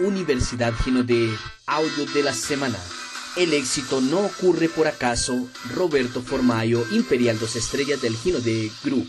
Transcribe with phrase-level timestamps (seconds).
[0.00, 1.30] Universidad Gino de
[1.66, 2.78] Audio de la Semana.
[3.36, 5.48] El éxito no ocurre por acaso.
[5.74, 9.08] Roberto Formayo, Imperial Dos Estrellas del Gino de Group.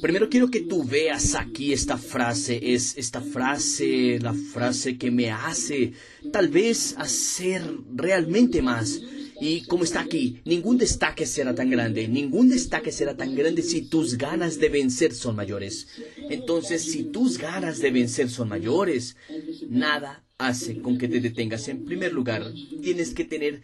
[0.00, 2.74] Primero quiero que tú veas aquí esta frase.
[2.74, 5.92] Es esta frase, la frase que me hace
[6.32, 7.62] tal vez hacer
[7.94, 9.00] realmente más.
[9.40, 13.82] Y como está aquí, ningún destaque será tan grande, ningún destaque será tan grande si
[13.82, 15.88] tus ganas de vencer son mayores.
[16.30, 19.16] Entonces, si tus ganas de vencer son mayores,
[19.68, 21.68] nada hace con que te detengas.
[21.68, 23.62] En primer lugar, tienes que tener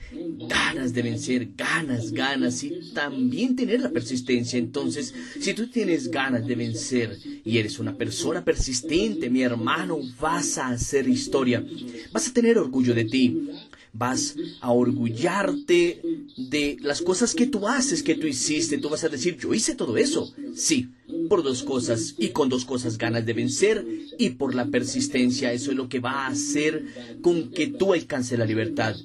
[0.48, 4.58] ganas de vencer, ganas, ganas y también tener la persistencia.
[4.58, 10.56] Entonces, si tú tienes ganas de vencer y eres una persona persistente, mi hermano, vas
[10.58, 11.64] a hacer historia.
[12.10, 13.48] Vas a tener orgullo de ti
[13.92, 16.00] vas a orgullarte
[16.36, 18.78] de las cosas que tú haces, que tú hiciste.
[18.78, 20.32] Tú vas a decir, yo hice todo eso.
[20.54, 20.88] Sí,
[21.28, 23.86] por dos cosas y con dos cosas ganas de vencer
[24.18, 25.52] y por la persistencia.
[25.52, 26.84] Eso es lo que va a hacer
[27.20, 28.96] con que tú alcances la libertad.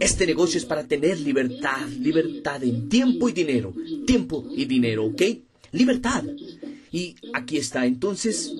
[0.00, 3.74] Este negocio es para tener libertad, libertad en tiempo y dinero,
[4.06, 5.22] tiempo y dinero, ¿ok?
[5.72, 6.24] Libertad.
[6.94, 7.86] Y aquí está.
[7.86, 8.54] Entonces,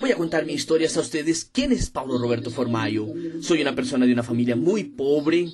[0.00, 1.48] voy a contar mis historias a ustedes.
[1.52, 3.06] ¿Quién es Pablo Roberto Formayo?
[3.40, 5.48] Soy una persona de una familia muy pobre.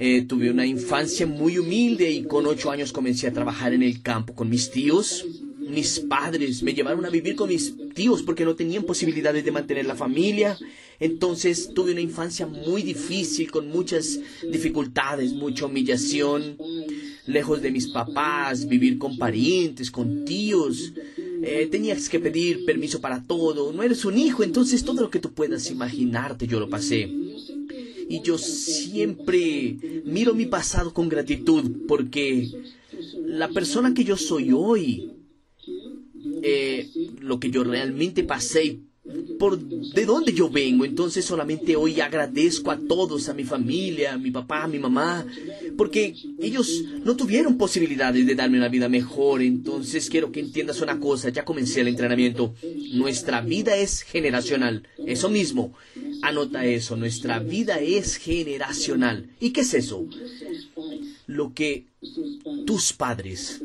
[0.00, 4.02] Eh, tuve una infancia muy humilde y con ocho años comencé a trabajar en el
[4.02, 5.24] campo con mis tíos.
[5.60, 9.86] Mis padres me llevaron a vivir con mis tíos porque no tenían posibilidades de mantener
[9.86, 10.58] la familia.
[10.98, 14.18] Entonces tuve una infancia muy difícil, con muchas
[14.50, 16.56] dificultades, mucha humillación,
[17.26, 20.92] lejos de mis papás, vivir con parientes, con tíos.
[21.42, 25.18] Eh, tenías que pedir permiso para todo, no eres un hijo, entonces todo lo que
[25.18, 27.10] tú puedas imaginarte yo lo pasé.
[28.08, 32.50] Y yo siempre miro mi pasado con gratitud porque
[33.26, 35.12] la persona que yo soy hoy,
[36.42, 38.80] eh, lo que yo realmente pasé
[39.38, 40.84] por de dónde yo vengo.
[40.84, 45.26] Entonces solamente hoy agradezco a todos, a mi familia, a mi papá, a mi mamá,
[45.76, 49.42] porque ellos no tuvieron posibilidades de darme una vida mejor.
[49.42, 52.54] Entonces quiero que entiendas una cosa, ya comencé el entrenamiento.
[52.92, 54.86] Nuestra vida es generacional.
[55.06, 55.74] Eso mismo,
[56.22, 59.30] anota eso, nuestra vida es generacional.
[59.40, 60.06] ¿Y qué es eso?
[61.26, 61.86] Lo que
[62.66, 63.60] tus padres,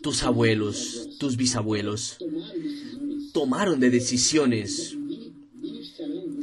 [0.00, 2.18] tus abuelos, tus bisabuelos,
[3.32, 4.96] tomaron de decisiones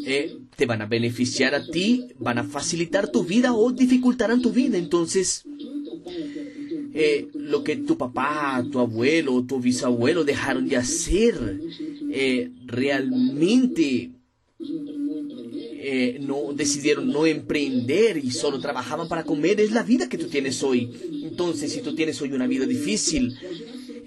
[0.06, 4.52] eh, te van a beneficiar a ti, van a facilitar tu vida o dificultarán tu
[4.52, 4.78] vida.
[4.78, 5.44] Entonces,
[6.94, 11.60] eh, lo que tu papá, tu abuelo, tu bisabuelo dejaron de hacer,
[12.12, 14.12] eh, realmente
[16.22, 20.62] no decidieron no emprender y solo trabajaban para comer, es la vida que tú tienes
[20.62, 20.92] hoy.
[21.24, 23.36] Entonces, si tú tienes hoy una vida difícil,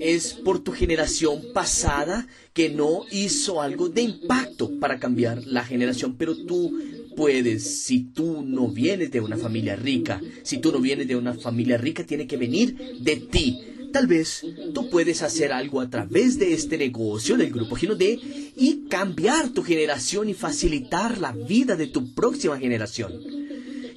[0.02, 6.16] es por tu generación pasada que no hizo algo de impacto para cambiar la generación,
[6.16, 6.76] pero tú
[7.16, 11.34] puedes, si tú no vienes de una familia rica, si tú no vienes de una
[11.34, 13.60] familia rica, tiene que venir de ti.
[13.92, 18.18] Tal vez tú puedes hacer algo a través de este negocio del Grupo Gino D
[18.56, 23.12] y cambiar tu generación y facilitar la vida de tu próxima generación.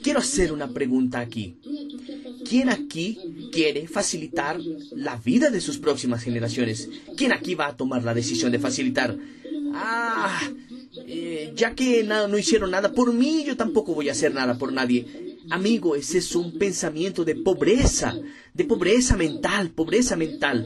[0.03, 1.55] Quiero hacer una pregunta aquí.
[2.47, 3.17] ¿Quién aquí
[3.51, 4.59] quiere facilitar
[4.91, 6.89] la vida de sus próximas generaciones?
[7.17, 9.17] ¿Quién aquí va a tomar la decisión de facilitar?
[9.73, 10.41] Ah,
[11.07, 14.71] eh, ya que no hicieron nada por mí, yo tampoco voy a hacer nada por
[14.71, 15.37] nadie.
[15.49, 18.15] Amigo, ese es un pensamiento de pobreza,
[18.53, 20.65] de pobreza mental, pobreza mental.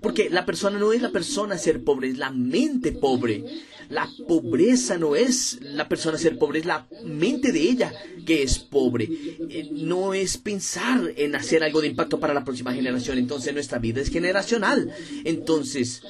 [0.00, 3.44] Porque la persona no es la persona ser pobre, es la mente pobre.
[3.88, 7.92] La pobreza no es la persona ser pobre, es la mente de ella
[8.26, 9.08] que es pobre.
[9.48, 13.18] Eh, no es pensar en hacer algo de impacto para la próxima generación.
[13.18, 14.92] Entonces nuestra vida es generacional.
[15.24, 16.02] Entonces,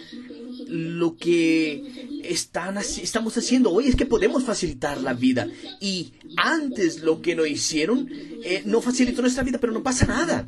[0.69, 5.49] lo que están, estamos haciendo hoy es que podemos facilitar la vida.
[5.81, 8.09] Y antes lo que no hicieron
[8.43, 10.47] eh, no facilitó nuestra vida, pero no pasa nada.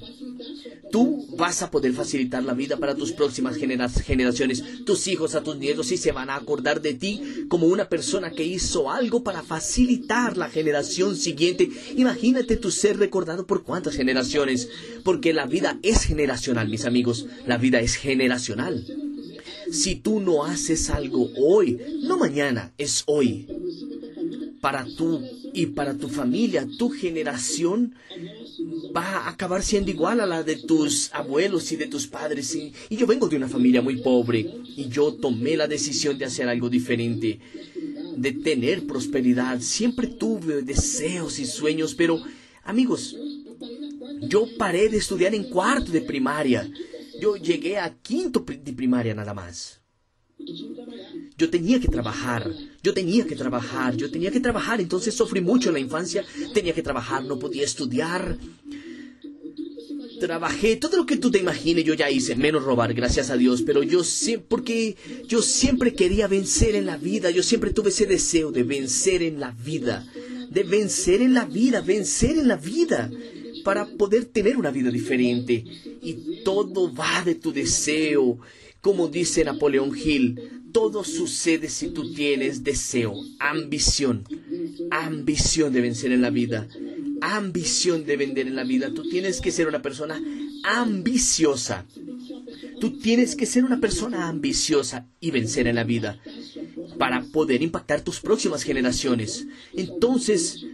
[0.90, 4.84] Tú vas a poder facilitar la vida para tus próximas generaciones.
[4.84, 8.32] Tus hijos, a tus nietos, y se van a acordar de ti como una persona
[8.32, 11.70] que hizo algo para facilitar la generación siguiente.
[11.96, 14.68] Imagínate tu ser recordado por cuántas generaciones.
[15.04, 17.26] Porque la vida es generacional, mis amigos.
[17.46, 18.86] La vida es generacional.
[19.70, 23.46] Si tú no haces algo hoy, no mañana, es hoy.
[24.60, 25.22] Para tú
[25.54, 27.94] y para tu familia, tu generación
[28.94, 32.54] va a acabar siendo igual a la de tus abuelos y de tus padres.
[32.54, 34.40] Y, yo vengo de una familia muy pobre
[34.76, 37.40] y yo tomé la decisión de hacer algo diferente,
[38.16, 39.60] de tener prosperidad.
[39.60, 42.22] Siempre tuve deseos y sueños, pero
[42.64, 43.16] amigos,
[44.22, 46.70] yo paré de estudiar en cuarto de primaria.
[47.20, 49.80] Yo llegué a quinto de primaria nada más.
[51.36, 52.50] Yo tenía que trabajar.
[52.82, 56.24] Yo tenía que trabajar, yo tenía que trabajar, entonces sufrí mucho en la infancia,
[56.54, 58.38] tenía que trabajar, no podía estudiar.
[60.18, 63.62] Trabajé, todo lo que tú te imagines yo ya hice, menos robar, gracias a Dios,
[63.62, 64.96] pero yo siempre, porque
[65.26, 69.40] yo siempre quería vencer en la vida, yo siempre tuve ese deseo de vencer en
[69.40, 70.06] la vida,
[70.50, 73.10] de vencer en la vida, vencer en la vida,
[73.62, 75.64] para poder tener una vida diferente.
[76.02, 78.38] Y todo va de tu deseo,
[78.80, 84.24] como dice Napoleón Hill, todo sucede si tú tienes deseo, ambición,
[84.90, 86.68] ambición de vencer en la vida,
[87.20, 88.92] ambición de vender en la vida.
[88.94, 90.22] Tú tienes que ser una persona
[90.64, 91.86] ambiciosa.
[92.80, 96.18] Tú tienes que ser una persona ambiciosa y vencer en la vida
[96.98, 99.46] para poder impactar tus próximas generaciones.
[99.74, 100.64] Entonces,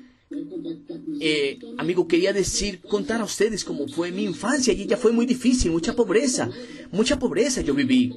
[1.21, 5.27] eh, amigo, quería decir, contar a ustedes cómo fue mi infancia y ella fue muy
[5.27, 6.51] difícil, mucha pobreza,
[6.91, 8.13] mucha pobreza yo viví.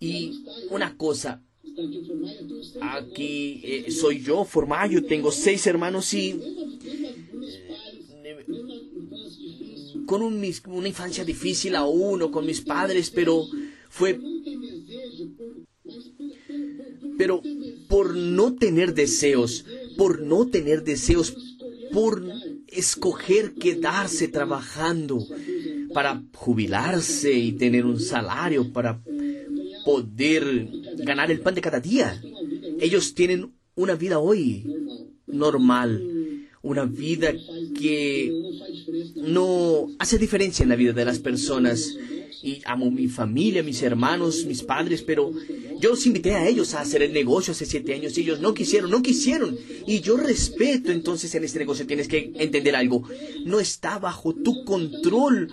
[0.00, 1.42] Y una cosa,
[2.80, 6.40] aquí eh, soy yo, Formayo, tengo seis hermanos y
[8.24, 8.46] eh,
[10.06, 13.44] con una infancia difícil a uno, con mis padres, pero
[13.88, 14.18] fue...
[17.18, 17.42] Pero
[17.88, 19.66] por no tener deseos,
[19.98, 21.34] por no tener deseos,
[21.92, 22.24] por
[22.66, 25.26] escoger quedarse trabajando
[25.92, 29.00] para jubilarse y tener un salario, para
[29.84, 30.68] poder
[30.98, 32.20] ganar el pan de cada día.
[32.80, 34.64] Ellos tienen una vida hoy
[35.26, 37.32] normal, una vida
[37.78, 38.32] que
[39.16, 41.96] no hace diferencia en la vida de las personas.
[42.42, 45.30] Y amo mi familia, mis hermanos, mis padres, pero
[45.78, 48.54] yo los invité a ellos a hacer el negocio hace siete años y ellos no
[48.54, 49.58] quisieron, no quisieron.
[49.86, 53.02] Y yo respeto, entonces en este negocio tienes que entender algo.
[53.44, 55.48] No está bajo tu control.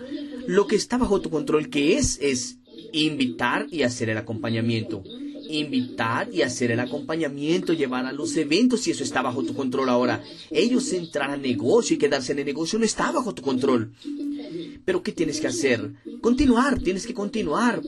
[0.47, 2.57] Lo que está bajo tu control, que es, es
[2.91, 5.03] invitar y hacer el acompañamiento.
[5.49, 9.89] Invitar y hacer el acompañamiento, llevar a los eventos y eso está bajo tu control
[9.89, 10.23] ahora.
[10.51, 13.93] Ellos entrar al negocio y quedarse en el negocio no está bajo tu control.
[14.83, 15.93] Pero ¿qué tienes que hacer?
[16.21, 17.81] Continuar, tienes que continuar.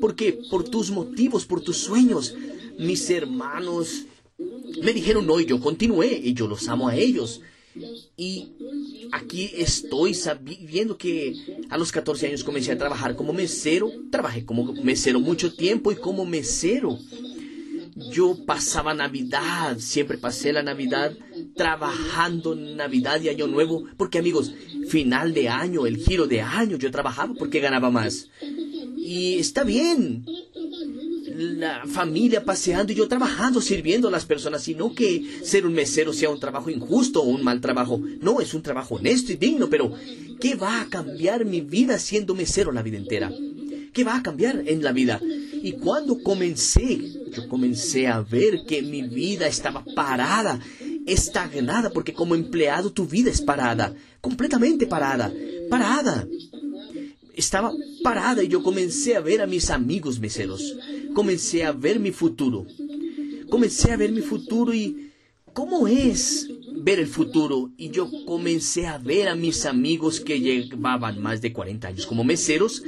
[0.00, 2.34] Porque por tus motivos, por tus sueños,
[2.78, 4.06] mis hermanos
[4.82, 7.40] me dijeron no y yo continué y yo los amo a ellos.
[8.16, 8.48] Y
[9.12, 11.34] aquí estoy sabiendo que
[11.68, 13.90] a los 14 años comencé a trabajar como mesero.
[14.10, 16.98] Trabajé como mesero mucho tiempo y como mesero.
[18.10, 21.16] Yo pasaba Navidad, siempre pasé la Navidad
[21.54, 24.52] trabajando Navidad y Año Nuevo, porque amigos,
[24.88, 28.28] final de año, el giro de año, yo trabajaba porque ganaba más.
[28.98, 30.26] Y está bien,
[31.36, 36.12] la familia paseando y yo trabajando, sirviendo a las personas, sino que ser un mesero
[36.12, 38.00] sea un trabajo injusto o un mal trabajo.
[38.20, 39.92] No, es un trabajo honesto y digno, pero
[40.40, 43.30] ¿qué va a cambiar mi vida siendo mesero la vida entera?
[43.92, 45.20] ¿Qué va a cambiar en la vida?
[45.62, 47.00] Y cuando comencé,
[47.32, 50.60] yo comencé a ver que mi vida estaba parada,
[51.06, 55.32] estagnada, porque como empleado tu vida es parada, completamente parada,
[55.70, 56.26] parada
[57.36, 57.70] estaba
[58.02, 60.74] parada y yo comencé a ver a mis amigos meseros.
[61.16, 62.66] Comencé a ver mi futuro.
[63.48, 65.12] Comencé a ver mi futuro y
[65.54, 66.46] cómo es
[66.82, 67.70] ver el futuro.
[67.78, 72.22] Y yo comencé a ver a mis amigos que llevaban más de 40 años como
[72.22, 72.82] meseros,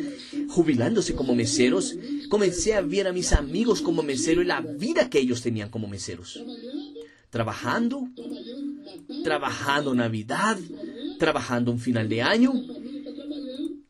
[0.50, 1.96] jubilándose como meseros.
[2.28, 5.88] Comencé a ver a mis amigos como meseros y la vida que ellos tenían como
[5.88, 6.38] meseros.
[7.30, 8.08] Trabajando,
[9.24, 10.58] trabajando Navidad,
[11.18, 12.52] trabajando un final de año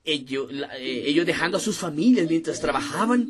[0.09, 3.28] ellos, eh, ellos dejando a sus familias mientras trabajaban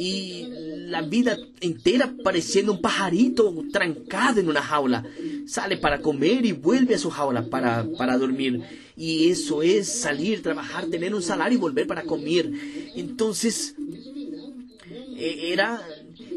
[0.00, 0.46] y
[0.86, 5.04] la vida entera pareciendo un pajarito trancado en una jaula.
[5.44, 8.62] Sale para comer y vuelve a su jaula para, para dormir.
[8.96, 12.48] Y eso es salir, trabajar, tener un salario y volver para comer.
[12.94, 13.74] Entonces,
[15.16, 15.82] e, era,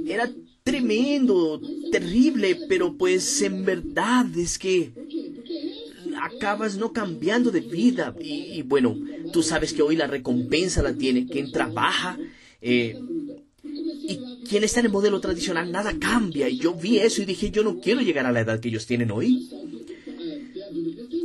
[0.07, 0.31] era
[0.63, 4.91] tremendo, terrible, pero pues en verdad es que
[6.19, 8.15] acabas no cambiando de vida.
[8.19, 8.97] Y, bueno,
[9.31, 12.17] tú sabes que hoy la recompensa la tiene quien trabaja.
[12.59, 12.99] Eh,
[14.51, 16.49] quien está en el modelo tradicional, nada cambia.
[16.49, 18.85] Y yo vi eso y dije, yo no quiero llegar a la edad que ellos
[18.85, 19.49] tienen hoy.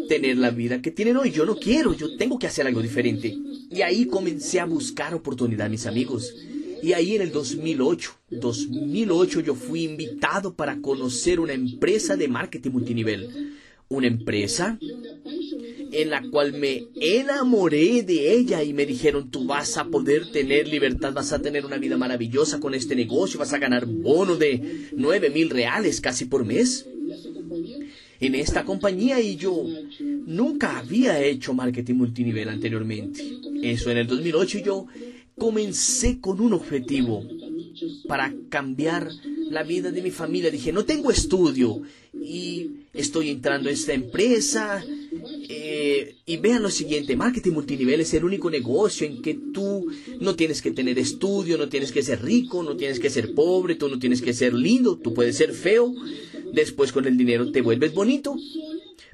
[0.09, 3.37] Tener la vida que tienen hoy, yo no quiero, yo tengo que hacer algo diferente.
[3.69, 6.37] Y ahí comencé a buscar oportunidad, mis amigos.
[6.81, 12.71] Y ahí en el 2008, 2008 yo fui invitado para conocer una empresa de marketing
[12.71, 13.57] multinivel
[13.89, 14.79] una empresa
[15.97, 20.69] en la cual me enamoré de ella y me dijeron, tú vas a poder tener
[20.69, 24.89] libertad, vas a tener una vida maravillosa con este negocio, vas a ganar bono de
[24.93, 26.87] nueve mil reales casi por mes
[28.21, 29.65] en esta compañía y yo
[30.27, 33.23] nunca había hecho marketing multinivel anteriormente.
[33.63, 34.87] Eso en el 2008 yo
[35.37, 37.25] comencé con un objetivo
[38.07, 39.11] para cambiar
[39.51, 40.51] la vida de mi familia.
[40.51, 44.85] Dije, no tengo estudio y estoy entrando a esta empresa.
[45.49, 49.87] Eh, y vean lo siguiente, marketing multinivel es el único negocio en que tú
[50.21, 53.75] no tienes que tener estudio, no tienes que ser rico, no tienes que ser pobre,
[53.77, 55.93] tú no tienes que ser lindo, tú puedes ser feo,
[56.53, 58.37] después con el dinero te vuelves bonito,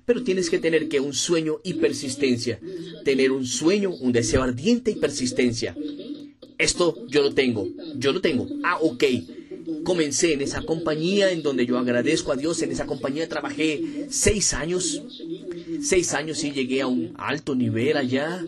[0.04, 2.60] pero tienes que tener que un sueño y persistencia,
[3.04, 5.76] tener un sueño, un deseo ardiente y persistencia.
[6.58, 8.48] Esto yo lo tengo, yo lo tengo.
[8.62, 9.04] Ah, ok
[9.84, 12.62] comencé en esa compañía en donde yo agradezco a Dios.
[12.62, 15.02] En esa compañía trabajé seis años.
[15.80, 18.44] Seis años y llegué a un alto nivel allá.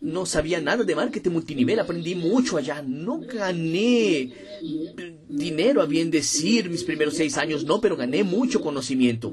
[0.00, 2.82] No sabía nada de marketing multinivel, aprendí mucho allá.
[2.82, 4.32] No gané
[5.28, 9.32] dinero, a bien decir, mis primeros seis años, no, pero gané mucho conocimiento.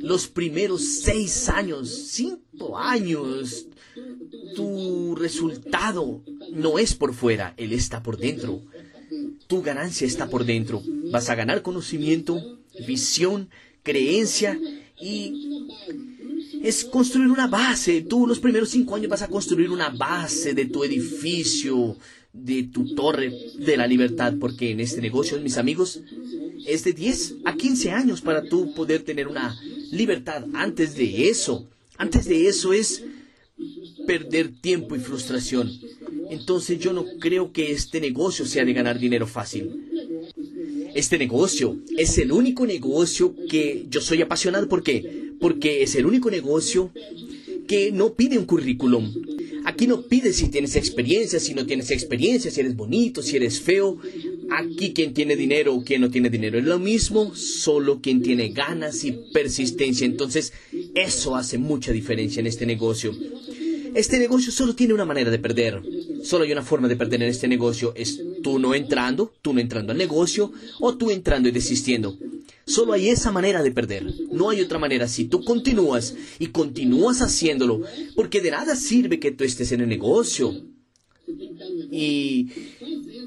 [0.00, 3.66] Los primeros seis años, cinco años,
[4.54, 6.22] tu resultado
[6.52, 8.62] no es por fuera, él está por dentro
[9.46, 10.82] tu ganancia está por dentro.
[11.10, 13.48] Vas a ganar conocimiento, visión,
[13.82, 14.58] creencia
[15.00, 15.68] y
[16.62, 18.02] es construir una base.
[18.02, 21.96] Tú los primeros cinco años vas a construir una base de tu edificio,
[22.32, 26.00] de tu torre de la libertad, porque en este negocio, mis amigos,
[26.66, 29.56] es de 10 a 15 años para tú poder tener una
[29.92, 30.44] libertad.
[30.54, 33.04] Antes de eso, antes de eso es
[34.06, 35.70] perder tiempo y frustración.
[36.30, 39.70] Entonces yo no creo que este negocio sea de ganar dinero fácil.
[40.94, 44.68] Este negocio es el único negocio que yo soy apasionado.
[44.68, 45.32] ¿Por qué?
[45.40, 46.92] Porque es el único negocio
[47.66, 49.12] que no pide un currículum.
[49.64, 53.60] Aquí no pide si tienes experiencia, si no tienes experiencia, si eres bonito, si eres
[53.60, 53.98] feo.
[54.50, 58.50] Aquí quien tiene dinero o quien no tiene dinero es lo mismo, solo quien tiene
[58.50, 60.04] ganas y persistencia.
[60.04, 60.52] Entonces,
[60.94, 63.16] eso hace mucha diferencia en este negocio.
[63.94, 65.80] Este negocio solo tiene una manera de perder.
[66.24, 67.92] Solo hay una forma de perder en este negocio.
[67.94, 72.18] Es tú no entrando, tú no entrando al negocio o tú entrando y desistiendo.
[72.66, 74.04] Solo hay esa manera de perder.
[74.32, 75.06] No hay otra manera.
[75.06, 77.82] Si tú continúas y continúas haciéndolo,
[78.16, 80.54] porque de nada sirve que tú estés en el negocio
[81.90, 82.48] y,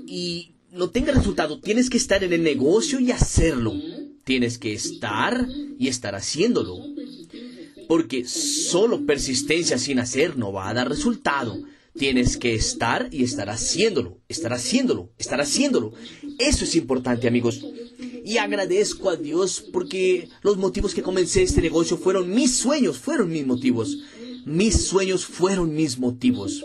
[0.05, 1.59] y no tenga resultado.
[1.59, 3.73] Tienes que estar en el negocio y hacerlo.
[4.25, 5.47] Tienes que estar
[5.79, 6.83] y estar haciéndolo
[7.87, 11.57] porque solo persistencia sin hacer no va a dar resultado.
[11.97, 15.93] Tienes que estar y estar haciéndolo, estar haciéndolo, estar haciéndolo.
[16.37, 17.65] Eso es importante, amigos.
[18.23, 23.29] Y agradezco a Dios porque los motivos que comencé este negocio fueron mis sueños, fueron
[23.29, 23.97] mis motivos.
[24.45, 26.63] Mis sueños fueron mis motivos.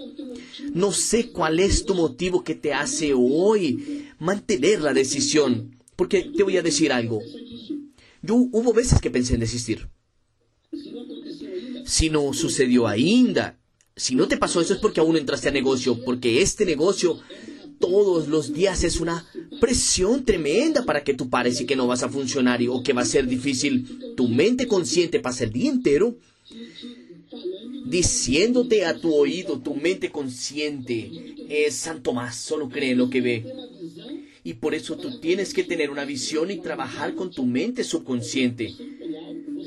[0.74, 5.78] No sé cuál es tu motivo que te hace hoy mantener la decisión.
[5.96, 7.20] Porque te voy a decir algo.
[8.20, 9.88] Yo hubo veces que pensé en desistir
[11.84, 13.58] si no sucedió ainda.
[13.94, 17.20] Si no te pasó eso es porque aún entraste a negocio, porque este negocio
[17.78, 19.26] todos los días es una
[19.60, 23.02] presión tremenda para que tú pares y que no vas a funcionar o que va
[23.02, 24.14] a ser difícil.
[24.16, 26.16] Tu mente consciente pasa el día entero
[27.84, 33.20] diciéndote a tu oído, tu mente consciente es Santo más, solo cree en lo que
[33.20, 33.44] ve.
[34.44, 38.74] Y por eso tú tienes que tener una visión y trabajar con tu mente subconsciente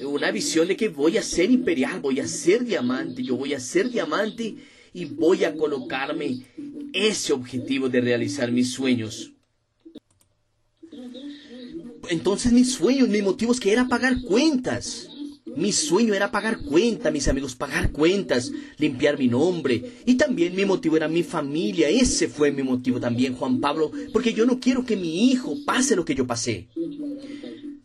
[0.03, 3.59] una visión de que voy a ser imperial, voy a ser diamante, yo voy a
[3.59, 4.55] ser diamante
[4.93, 6.41] y voy a colocarme
[6.93, 9.33] ese objetivo de realizar mis sueños.
[12.09, 15.09] Entonces mis sueños, mis motivos que era pagar cuentas.
[15.55, 19.99] Mi sueño era pagar cuentas, mis amigos, pagar cuentas, limpiar mi nombre.
[20.05, 21.87] Y también mi motivo era mi familia.
[21.87, 25.95] Ese fue mi motivo también, Juan Pablo, porque yo no quiero que mi hijo pase
[25.95, 26.67] lo que yo pasé.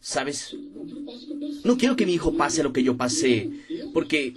[0.01, 0.57] ¿Sabes?
[1.65, 3.51] No quiero que mi hijo pase lo que yo pasé,
[3.93, 4.35] porque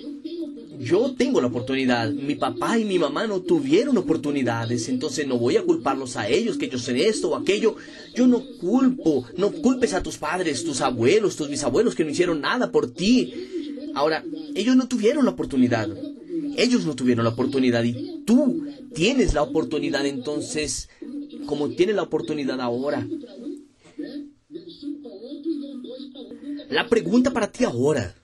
[0.80, 2.12] yo tengo la oportunidad.
[2.12, 6.58] Mi papá y mi mamá no tuvieron oportunidades, entonces no voy a culparlos a ellos
[6.58, 7.76] que yo sé esto o aquello.
[8.16, 12.42] Yo no culpo, no culpes a tus padres, tus abuelos, tus bisabuelos que no hicieron
[12.42, 13.34] nada por ti.
[13.96, 14.24] Ahora,
[14.56, 15.90] ellos no tuvieron la oportunidad.
[16.58, 20.90] Ellos no tuvieron la oportunidad y tú tienes la oportunidad entonces,
[21.46, 23.08] como tienes la oportunidad ahora,
[26.74, 28.16] La pregunta para ti ahora.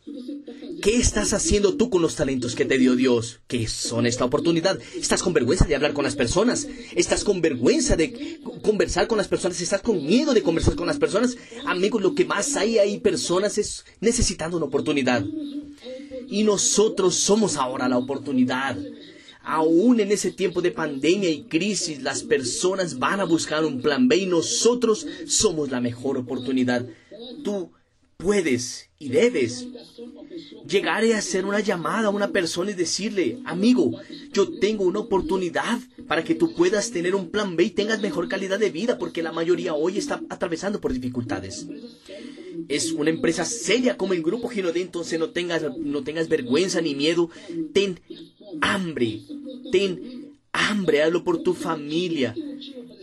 [0.81, 3.41] ¿Qué estás haciendo tú con los talentos que te dio Dios?
[3.45, 4.79] ¿Qué son esta oportunidad?
[4.99, 6.67] ¿Estás con vergüenza de hablar con las personas?
[6.95, 9.61] ¿Estás con vergüenza de conversar con las personas?
[9.61, 11.37] ¿Estás con miedo de conversar con las personas?
[11.67, 15.23] Amigos, lo que más hay ahí personas es necesitando una oportunidad.
[16.27, 18.79] Y nosotros somos ahora la oportunidad.
[19.43, 24.07] Aún en ese tiempo de pandemia y crisis, las personas van a buscar un plan
[24.07, 26.87] B y nosotros somos la mejor oportunidad.
[27.43, 27.69] Tú
[28.19, 29.65] puedes y debes
[30.67, 33.91] llegar a hacer una llamada a una persona y decirle, amigo,
[34.33, 38.27] yo tengo una oportunidad para que tú puedas tener un plan B y tengas mejor
[38.27, 41.65] calidad de vida, porque la mayoría hoy está atravesando por dificultades.
[42.67, 46.95] Es una empresa seria como el Grupo Ginodé, entonces no tengas, no tengas vergüenza ni
[46.95, 47.29] miedo.
[47.73, 48.01] Ten
[48.59, 49.21] hambre,
[49.71, 52.35] ten hambre, hazlo por tu familia.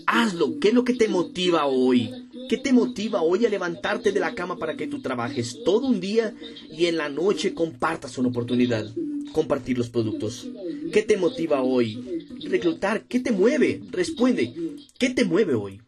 [0.07, 0.59] Hazlo.
[0.61, 2.26] ¿Qué es lo que te motiva hoy?
[2.49, 6.01] ¿Qué te motiva hoy a levantarte de la cama para que tú trabajes todo un
[6.01, 6.35] día
[6.71, 8.87] y en la noche compartas una oportunidad?
[9.33, 10.47] Compartir los productos.
[10.93, 12.25] ¿Qué te motiva hoy?
[12.45, 13.05] Reclutar.
[13.05, 13.83] ¿Qué te mueve?
[13.91, 14.53] Responde.
[14.99, 15.81] ¿Qué te mueve hoy?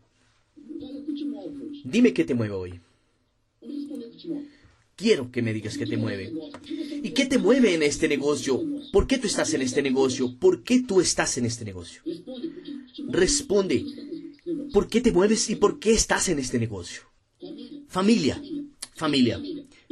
[1.84, 2.80] Dime qué te mueve hoy.
[4.96, 6.32] Quiero que me digas qué te mueve.
[7.02, 8.60] ¿Y qué te mueve en este negocio?
[8.92, 10.36] ¿Por qué tú estás en este negocio?
[10.38, 12.02] ¿Por qué tú estás en este negocio?
[13.08, 13.84] Responde.
[14.72, 17.02] ¿Por qué te mueves y por qué estás en este negocio?
[17.88, 18.40] Familia,
[18.94, 19.40] familia,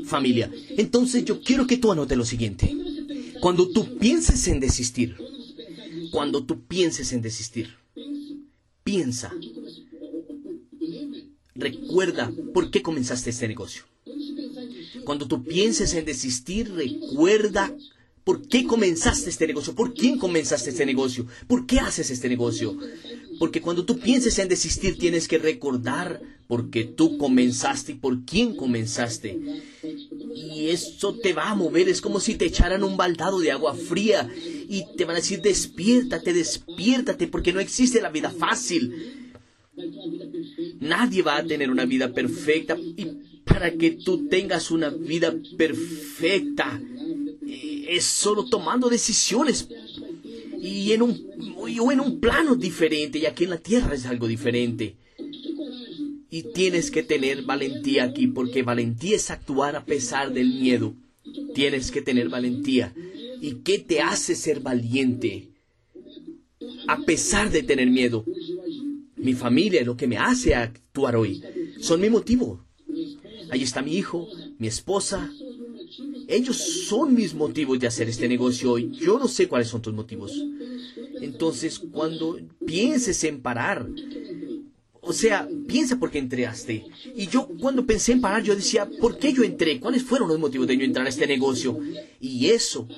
[0.04, 0.50] familia.
[0.76, 2.74] Entonces yo quiero que tú anotes lo siguiente.
[3.40, 5.16] Cuando tú pienses en desistir,
[6.10, 7.74] cuando tú pienses en desistir,
[8.82, 9.32] piensa,
[11.54, 13.84] recuerda por qué comenzaste este negocio.
[15.04, 17.74] Cuando tú pienses en desistir, recuerda
[18.26, 19.76] ¿Por qué comenzaste este negocio?
[19.76, 21.28] ¿Por quién comenzaste este negocio?
[21.46, 22.76] ¿Por qué haces este negocio?
[23.38, 28.24] Porque cuando tú pienses en desistir tienes que recordar por qué tú comenzaste y por
[28.24, 29.38] quién comenzaste.
[30.34, 33.74] Y eso te va a mover, es como si te echaran un baldado de agua
[33.74, 34.28] fría
[34.68, 39.32] y te van a decir despiértate, despiértate, porque no existe la vida fácil.
[40.80, 43.06] Nadie va a tener una vida perfecta y
[43.44, 46.80] para que tú tengas una vida perfecta,
[47.88, 49.68] es solo tomando decisiones
[50.66, 51.16] y en un,
[51.56, 54.96] un plano diferente, y aquí en la tierra es algo diferente.
[56.28, 60.94] Y tienes que tener valentía aquí, porque valentía es actuar a pesar del miedo.
[61.54, 62.92] Tienes que tener valentía.
[63.40, 65.50] ¿Y qué te hace ser valiente?
[66.88, 68.24] A pesar de tener miedo.
[69.16, 71.42] Mi familia es lo que me hace actuar hoy.
[71.80, 72.64] Son mi motivo.
[73.50, 75.30] Ahí está mi hijo, mi esposa,
[76.28, 78.90] ellos son mis motivos de hacer este negocio hoy.
[78.92, 80.32] Yo no sé cuáles son tus motivos.
[81.20, 83.88] Entonces, cuando pienses en parar,
[85.00, 86.84] o sea, piensa por qué entraste.
[87.14, 89.78] Y yo cuando pensé en parar, yo decía, ¿por qué yo entré?
[89.78, 91.78] ¿Cuáles fueron los motivos de yo entrar a este negocio?
[92.20, 92.88] Y eso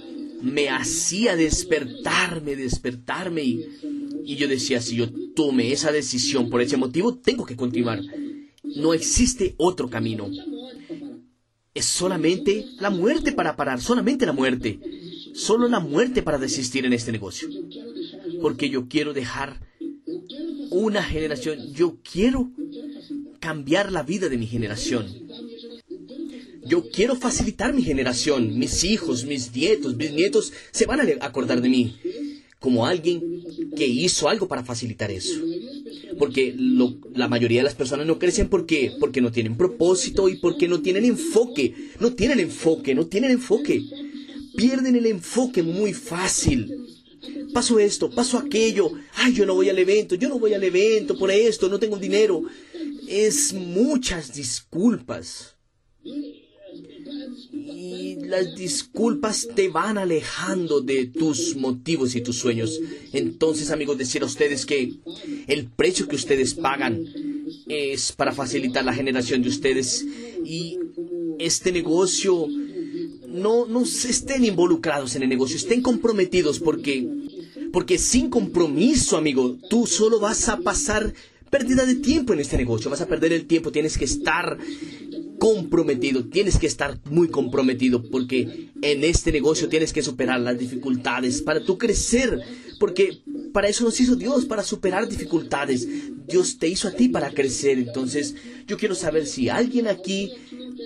[0.40, 3.44] me hacía despertarme, despertarme.
[3.44, 3.66] Y,
[4.24, 8.00] y yo decía, si yo tome esa decisión por ese motivo, tengo que continuar.
[8.62, 10.30] No existe otro camino
[11.78, 14.80] es solamente la muerte para parar, solamente la muerte.
[15.32, 17.48] Solo la muerte para desistir en este negocio.
[18.42, 19.60] Porque yo quiero dejar
[20.70, 22.50] una generación, yo quiero
[23.38, 25.06] cambiar la vida de mi generación.
[26.66, 31.62] Yo quiero facilitar mi generación, mis hijos, mis nietos, mis nietos se van a acordar
[31.62, 31.96] de mí
[32.58, 33.22] como alguien
[33.76, 35.40] que hizo algo para facilitar eso
[36.18, 36.54] porque
[37.14, 40.80] la mayoría de las personas no crecen porque, porque no tienen propósito y porque no
[40.80, 41.74] tienen enfoque.
[42.00, 43.82] No tienen enfoque, no tienen enfoque.
[44.56, 46.74] Pierden el enfoque muy fácil.
[47.52, 48.90] Paso esto, paso aquello.
[49.14, 51.96] Ay, yo no voy al evento, yo no voy al evento por esto, no tengo
[51.96, 52.42] dinero.
[53.06, 55.56] Es muchas disculpas
[58.28, 62.78] las disculpas te van alejando de tus motivos y tus sueños.
[63.12, 64.92] Entonces, amigos, decir a ustedes que
[65.46, 67.06] el precio que ustedes pagan
[67.66, 70.06] es para facilitar la generación de ustedes
[70.44, 70.78] y
[71.38, 72.46] este negocio
[73.28, 77.08] no, no estén involucrados en el negocio, estén comprometidos porque
[77.72, 81.12] porque sin compromiso, amigo, tú solo vas a pasar
[81.50, 84.58] pérdida de tiempo en este negocio, vas a perder el tiempo, tienes que estar
[85.38, 91.42] comprometido, tienes que estar muy comprometido porque en este negocio tienes que superar las dificultades
[91.42, 92.40] para tú crecer,
[92.78, 93.22] porque
[93.52, 95.88] para eso nos hizo Dios, para superar dificultades.
[96.26, 97.78] Dios te hizo a ti para crecer.
[97.78, 98.34] Entonces,
[98.66, 100.32] yo quiero saber si alguien aquí,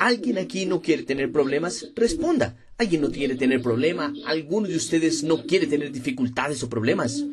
[0.01, 2.57] alguien aquí no quiere tener problemas, responda.
[2.79, 4.13] ¿Alguien no quiere tener problema?
[4.25, 7.25] ¿Alguno de ustedes no quiere tener dificultades o problemas?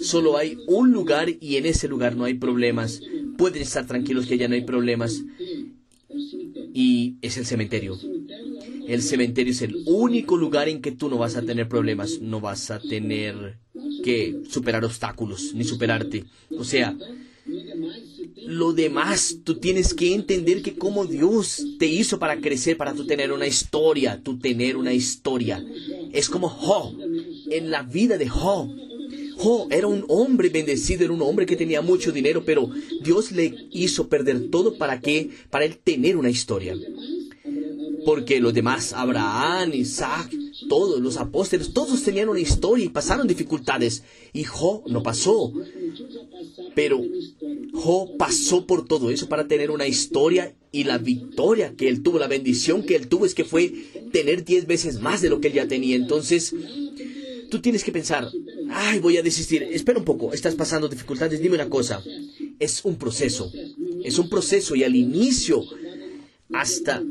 [0.00, 3.00] Solo hay un lugar y en ese lugar no hay problemas.
[3.38, 5.22] Pueden estar tranquilos que ya no hay problemas
[6.72, 7.98] y es el cementerio.
[8.86, 12.40] El cementerio es el único lugar en que tú no vas a tener problemas, no
[12.40, 13.58] vas a tener
[14.02, 16.24] que superar obstáculos, ni superarte.
[16.56, 16.96] O sea,
[18.46, 23.06] lo demás, tú tienes que entender que como Dios te hizo para crecer, para tú
[23.06, 25.64] tener una historia, tú tener una historia.
[26.12, 26.92] Es como Jo,
[27.50, 28.68] en la vida de Jo.
[29.36, 32.70] Jo era un hombre bendecido, era un hombre que tenía mucho dinero, pero
[33.02, 36.76] Dios le hizo perder todo para que, para él tener una historia.
[38.04, 40.30] Porque los demás, Abraham, Isaac,
[40.68, 44.02] todos los apóstoles, todos tenían una historia y pasaron dificultades.
[44.32, 45.52] Y Jo no pasó.
[46.74, 47.00] Pero
[47.72, 52.18] Jo pasó por todo eso para tener una historia y la victoria que él tuvo,
[52.18, 53.72] la bendición que él tuvo es que fue
[54.10, 55.94] tener diez veces más de lo que él ya tenía.
[55.94, 56.54] Entonces,
[57.52, 58.26] tú tienes que pensar,
[58.70, 59.62] ay, voy a desistir.
[59.62, 61.38] Espera un poco, estás pasando dificultades.
[61.38, 62.02] Dime una cosa,
[62.58, 63.52] es un proceso.
[64.02, 65.62] Es un proceso y al inicio,
[66.50, 67.02] hasta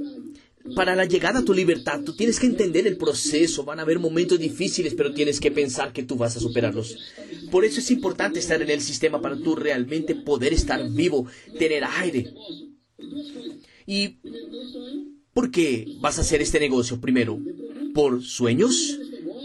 [0.76, 3.64] para la llegada a tu libertad, tú tienes que entender el proceso.
[3.64, 6.98] Van a haber momentos difíciles, pero tienes que pensar que tú vas a superarlos.
[7.52, 11.28] Por eso es importante estar en el sistema para tú realmente poder estar vivo,
[11.60, 12.34] tener aire.
[13.86, 14.18] ¿Y
[15.36, 17.00] por qué vas a hacer este negocio?
[17.00, 17.40] Primero,
[17.94, 18.98] por sueños.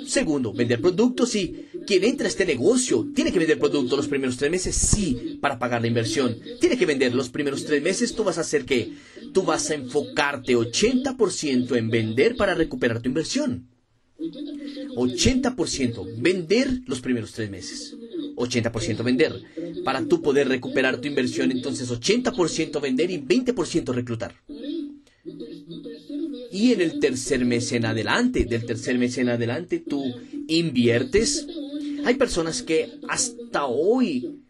[0.07, 4.37] Segundo, vender productos y quien entra a este negocio tiene que vender productos los primeros
[4.37, 6.39] tres meses, sí, para pagar la inversión.
[6.61, 8.93] Tiene que vender los primeros tres meses, tú vas a hacer qué?
[9.33, 13.69] Tú vas a enfocarte 80% en vender para recuperar tu inversión.
[14.19, 17.97] 80% vender los primeros tres meses.
[18.37, 19.43] 80% vender.
[19.85, 24.35] Para tú poder recuperar tu inversión, entonces 80% vender y 20% reclutar.
[26.57, 30.03] Y en el tercer mes en adelante, del tercer mes en adelante, tú
[30.49, 31.47] inviertes.
[32.07, 34.41] Hay personas que hasta hoy,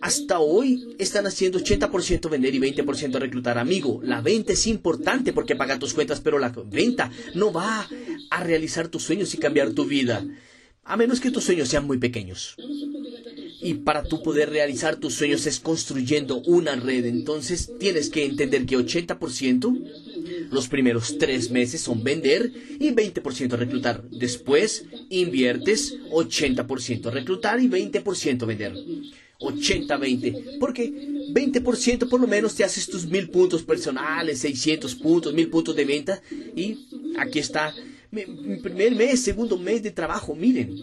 [0.00, 3.58] hasta hoy están haciendo 80% vender y 20% reclutar.
[3.58, 7.86] Amigo, la venta es importante porque paga tus cuentas, pero la venta no va
[8.30, 10.24] a realizar tus sueños y cambiar tu vida.
[10.82, 12.56] A menos que tus sueños sean muy pequeños.
[13.60, 17.04] Y para tú poder realizar tus sueños es construyendo una red.
[17.04, 20.11] Entonces tienes que entender que 80%
[20.50, 24.02] los primeros tres meses son vender y 20% reclutar.
[24.10, 28.74] Después inviertes 80% reclutar y 20% vender.
[29.42, 30.58] 80-20.
[30.58, 30.92] Porque
[31.32, 35.84] 20% por lo menos te haces tus mil puntos personales, 600 puntos, mil puntos de
[35.84, 36.22] venta.
[36.56, 36.78] Y
[37.18, 37.74] aquí está
[38.10, 38.24] mi,
[38.56, 40.34] primer mes, segundo mes de trabajo.
[40.34, 40.76] Miren,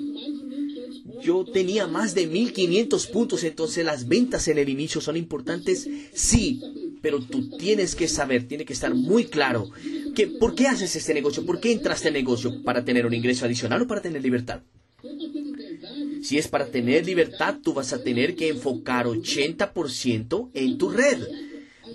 [1.21, 6.61] yo tenía más de 1500 puntos, entonces las ventas en el inicio son importantes, sí,
[7.01, 9.69] pero tú tienes que saber, tiene que estar muy claro
[10.15, 13.45] que por qué haces este negocio, por qué entraste al negocio, para tener un ingreso
[13.45, 14.61] adicional o para tener libertad.
[16.21, 21.23] Si es para tener libertad, tú vas a tener que enfocar 80% en tu red.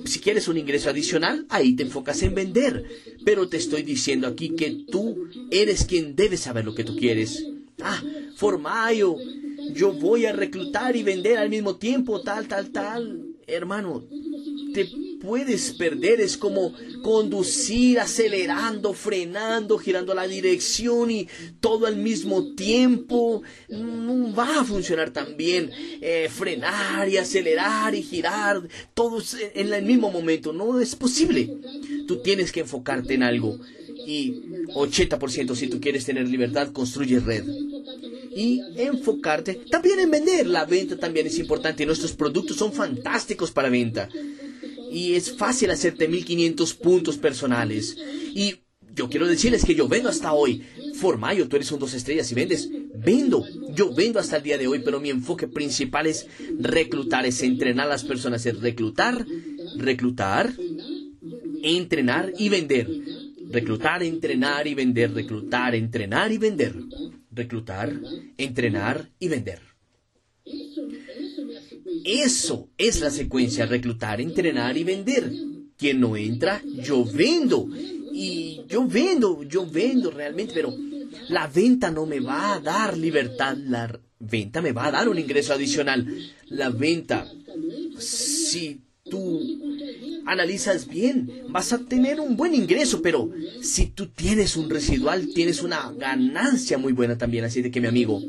[0.07, 2.85] Si quieres un ingreso adicional, ahí te enfocas en vender.
[3.25, 7.45] Pero te estoy diciendo aquí que tú eres quien debe saber lo que tú quieres.
[7.83, 8.03] Ah,
[8.37, 9.17] Formayo,
[9.73, 13.35] yo voy a reclutar y vender al mismo tiempo, tal, tal, tal.
[13.47, 14.05] Hermano,
[14.75, 16.21] te puedes perder.
[16.21, 21.29] Es como conducir acelerando, frenando, girando la dirección y
[21.61, 23.43] todo al mismo tiempo.
[23.69, 25.71] No va a funcionar tan bien.
[26.03, 30.53] Eh, frenar y acelerar y girar, todos en el mismo momento.
[30.53, 31.51] No es posible.
[32.07, 33.59] Tú tienes que enfocarte en algo.
[34.07, 34.43] Y
[34.75, 37.45] 80% si tú quieres tener libertad, construye red
[38.37, 40.47] y enfocarte también en vender.
[40.47, 41.87] La venta también es importante.
[41.87, 44.09] Nuestros productos son fantásticos para venta.
[44.95, 47.97] Y es fácil hacerte 1500 puntos personales.
[48.35, 48.61] Y
[48.95, 50.63] yo quiero decirles que yo vendo hasta hoy.
[50.95, 52.71] Formayo, tú eres un dos estrellas y vendes.
[52.95, 53.45] Vendo.
[53.75, 56.29] Yo vendo hasta el día de hoy, pero mi enfoque principal es
[56.61, 59.27] reclutar, es entrenar a las personas, es reclutar,
[59.77, 60.55] reclutar,
[61.63, 62.89] entrenar y vender.
[63.51, 66.75] Reclutar, entrenar y vender, reclutar, entrenar y vender
[67.35, 67.93] reclutar,
[68.37, 69.74] entrenar y vender.
[72.05, 75.33] Eso es la secuencia, reclutar, entrenar y vender.
[75.77, 77.69] Quien no entra, yo vendo.
[78.13, 80.73] Y yo vendo, yo vendo realmente, pero
[81.29, 85.19] la venta no me va a dar libertad, la venta me va a dar un
[85.19, 86.07] ingreso adicional.
[86.49, 87.27] La venta,
[87.99, 89.41] si tú
[90.27, 93.31] analizas bien, vas a tener un buen ingreso, pero
[93.63, 97.45] si tú tienes un residual, tienes una ganancia muy buena también.
[97.45, 98.23] Así de que mi amigo,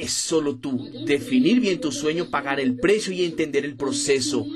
[0.00, 4.46] es solo tú definir bien tu sueño, pagar el precio y entender el proceso.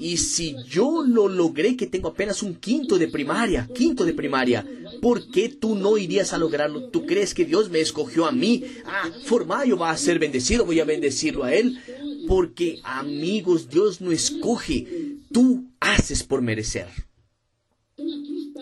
[0.00, 4.66] Y si yo lo logré que tengo apenas un quinto de primaria, quinto de primaria,
[5.02, 6.88] ¿por qué tú no irías a lograrlo?
[6.88, 8.64] ¿Tú crees que Dios me escogió a mí?
[8.86, 11.78] Ah, Formayo va a ser bendecido, voy a bendecirlo a él.
[12.26, 16.88] Porque amigos, Dios no escoge, tú haces por merecer.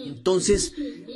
[0.05, 0.73] Entonces,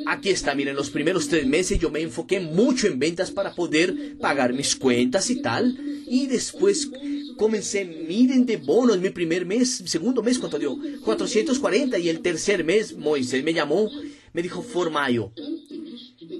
[0.06, 4.16] aquí está, miren, los primeros tres meses yo me enfoqué mucho en ventas para poder
[4.18, 5.78] pagar mis cuentas y tal.
[6.08, 6.90] Y después
[7.36, 10.76] comencé, miren, de bonos, mi primer mes, segundo mes, ¿cuánto dio?
[11.04, 13.90] 440 y el tercer mes Moisés me llamó,
[14.32, 15.32] me dijo, Formayo,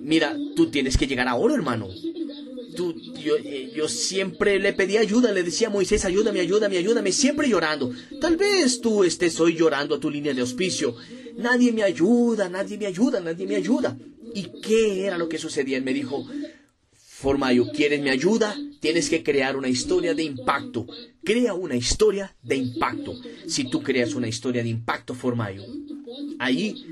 [0.01, 1.89] mira, tú tienes que llegar ahora, hermano.
[2.77, 7.13] tú, yo, eh, yo, siempre le pedí ayuda, le decía a Moisés, ayúdame, ayúdame, ayúdame,
[7.13, 7.93] siempre llorando.
[8.21, 10.97] Tal vez tú estés hoy llorando a tu línea de auspicio.
[11.37, 13.97] Nadie me ayuda, nadie me ayuda, nadie me ayuda.
[14.35, 15.77] ¿Y qué era lo que sucedía?
[15.77, 16.27] Él me dijo,
[17.23, 18.57] Formayo, ¿quieres mi ayuda?
[18.81, 20.87] Tienes que crear una historia de impacto.
[21.23, 23.15] Crea una historia de impacto.
[23.47, 25.63] Si tú creas una historia de impacto, Formayo,
[26.39, 26.85] ahí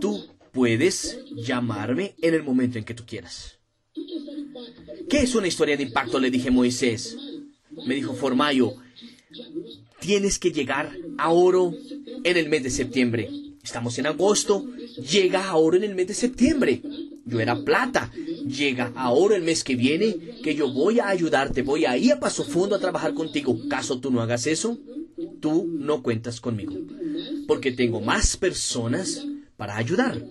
[0.00, 3.58] tú puedes llamarme en el momento en que tú quieras.
[5.08, 6.18] ¿Qué es una historia de impacto?
[6.18, 7.16] Le dije Moisés.
[7.86, 8.74] Me dijo Formayo,
[10.00, 11.74] tienes que llegar a oro
[12.24, 13.30] en el mes de septiembre.
[13.66, 14.64] Estamos en agosto,
[15.10, 16.82] llega a oro en el mes de septiembre.
[17.24, 18.12] Yo era plata,
[18.46, 22.12] llega a oro el mes que viene, que yo voy a ayudarte, voy a ir
[22.12, 23.58] a paso fondo a trabajar contigo.
[23.68, 24.78] Caso tú no hagas eso,
[25.40, 26.74] tú no cuentas conmigo.
[27.48, 29.26] Porque tengo más personas
[29.56, 30.22] para ayudar.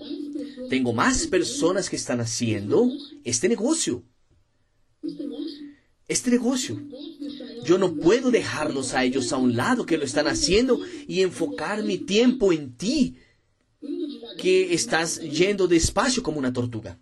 [0.70, 2.90] Tengo más personas que están haciendo
[3.26, 4.02] este negocio.
[6.08, 6.82] Este negocio.
[7.66, 11.84] Yo no puedo dejarlos a ellos a un lado que lo están haciendo y enfocar
[11.84, 13.18] mi tiempo en ti,
[14.46, 17.00] que estás yendo despacio como una tortuga.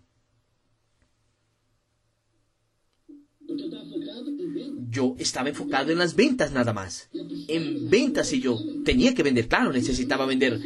[4.88, 7.10] Yo estaba enfocado en las ventas nada más.
[7.48, 10.58] En ventas y yo tenía que vender, claro, necesitaba vender.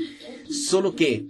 [0.48, 1.26] Solo que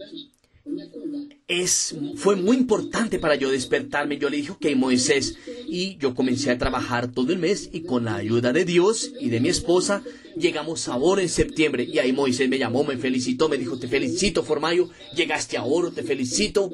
[1.46, 4.18] es, fue muy importante para yo despertarme.
[4.18, 8.04] Yo le dije, ok, Moisés, y yo comencé a trabajar todo el mes y con
[8.04, 10.02] la ayuda de Dios y de mi esposa
[10.36, 11.84] llegamos a oro en septiembre.
[11.84, 15.90] Y ahí Moisés me llamó, me felicitó, me dijo, te felicito, Formayo, llegaste a oro,
[15.90, 16.70] te felicito,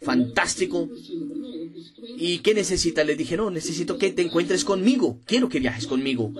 [0.00, 0.88] fantástico.
[2.18, 3.04] ¿Y qué necesita?
[3.04, 6.32] Le dije, no, necesito que te encuentres conmigo, quiero que viajes conmigo,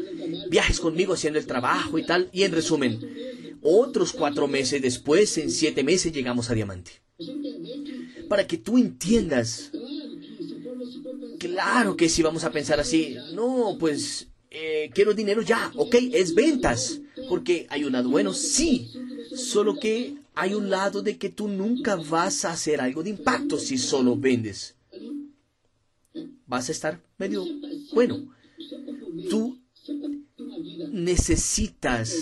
[0.49, 2.31] viajes conmigo haciendo el trabajo y tal.
[2.33, 3.01] Y en resumen,
[3.63, 7.07] otros cuatro meses después, en siete meses, llegamos a diamante
[8.29, 9.71] para que tú entiendas.
[11.49, 16.35] Claro que si vamos a pensar así, no, pues eh, quiero dinero ya, ok, es
[16.35, 18.91] ventas, porque hay un lado bueno, sí,
[19.35, 23.59] solo que hay un lado de que tú nunca vas a hacer algo de impacto
[23.59, 24.75] si solo vendes.
[26.47, 27.45] Vas a estar medio
[27.93, 28.33] bueno.
[29.31, 29.59] Tú
[30.91, 32.15] necesitas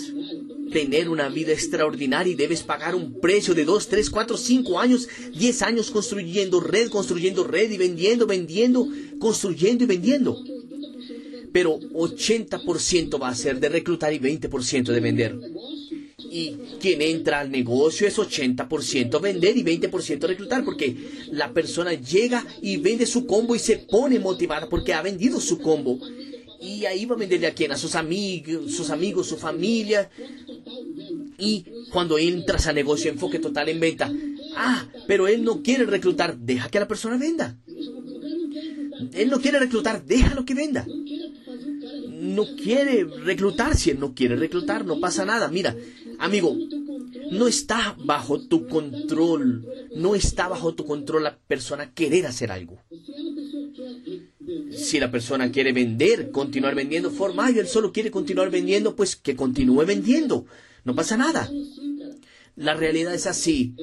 [0.74, 5.08] tener una vida extraordinaria y debes pagar un precio de 2, 3, 4, 5 años,
[5.38, 8.88] 10 años construyendo red, construyendo red y vendiendo, vendiendo,
[9.20, 10.37] construyendo y vendiendo.
[11.52, 15.38] Pero 80% va a ser de reclutar y 20% de vender.
[16.28, 20.96] Y quien entra al negocio es 80% vender y 20% reclutar, porque
[21.30, 25.60] la persona llega y vende su combo y se pone motivada porque ha vendido su
[25.60, 26.00] combo.
[26.64, 27.72] Y ahí va a venderle a quién?
[27.72, 30.10] A sus amigos, sus amigos, su familia.
[31.38, 34.12] Y cuando entras a negocio, enfoque total en venta.
[34.57, 37.57] Ah, pero él no quiere reclutar, deja que la persona venda.
[39.12, 40.87] Él no quiere reclutar, déjalo que venda.
[42.11, 45.49] No quiere reclutar, si él no quiere reclutar, no pasa nada.
[45.49, 45.77] Mira,
[46.18, 46.57] amigo,
[47.31, 49.66] no está bajo tu control,
[49.97, 52.79] no está bajo tu control la persona querer hacer algo.
[54.70, 59.37] Si la persona quiere vender, continuar vendiendo, formal, él solo quiere continuar vendiendo, pues que
[59.37, 60.47] continúe vendiendo.
[60.85, 61.51] No pasa nada.
[62.57, 63.75] La realidad es así.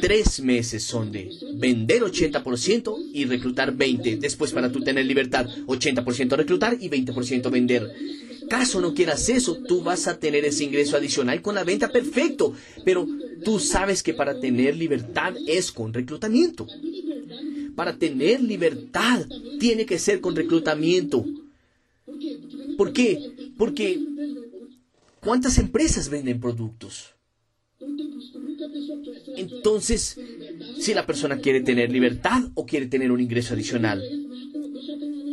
[0.00, 4.18] Tres meses son de vender 80% y reclutar 20%.
[4.18, 7.90] Después para tú tener libertad, 80% reclutar y 20% vender.
[8.50, 12.52] Caso no quieras eso, tú vas a tener ese ingreso adicional con la venta perfecto.
[12.84, 13.06] Pero
[13.44, 16.66] tú sabes que para tener libertad es con reclutamiento.
[17.76, 19.24] Para tener libertad
[19.58, 21.24] tiene que ser con reclutamiento.
[22.76, 23.32] ¿Por qué?
[23.56, 23.98] Porque
[25.20, 27.14] ¿cuántas empresas venden productos?
[29.36, 30.18] Entonces,
[30.78, 34.02] si la persona quiere tener libertad o quiere tener un ingreso adicional,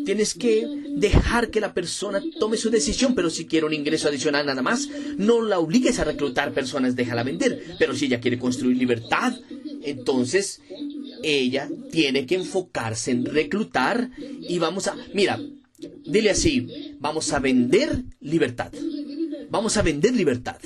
[0.05, 4.45] tienes que dejar que la persona tome su decisión, pero si quiere un ingreso adicional
[4.45, 7.75] nada más, no la obligues a reclutar personas, déjala vender.
[7.77, 9.33] Pero si ella quiere construir libertad,
[9.83, 10.61] entonces
[11.23, 15.41] ella tiene que enfocarse en reclutar y vamos a, mira,
[16.05, 18.71] dile así, vamos a vender libertad.
[19.49, 20.57] Vamos a vender libertad.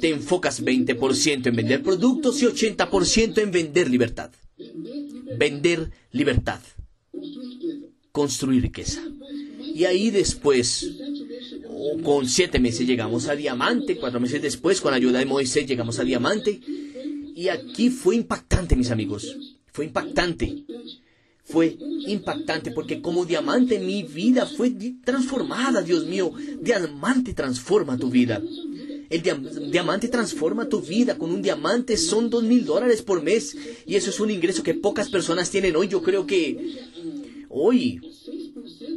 [0.00, 4.30] Te enfocas 20% en vender productos y 80% en vender libertad.
[5.38, 6.60] Vender libertad
[8.16, 9.02] construir riqueza.
[9.74, 10.90] Y ahí después,
[12.02, 15.98] con siete meses llegamos a diamante, cuatro meses después, con la ayuda de Moisés, llegamos
[15.98, 16.58] a diamante.
[17.34, 19.36] Y aquí fue impactante, mis amigos.
[19.70, 20.64] Fue impactante.
[21.46, 21.78] Fue
[22.08, 24.72] impactante porque como diamante mi vida fue
[25.04, 26.32] transformada, Dios mío.
[26.60, 28.42] Diamante transforma tu vida.
[29.08, 29.22] El
[29.70, 31.16] diamante transforma tu vida.
[31.16, 33.56] Con un diamante son dos mil dólares por mes.
[33.86, 35.86] Y eso es un ingreso que pocas personas tienen hoy.
[35.86, 36.80] Yo creo que
[37.48, 38.00] hoy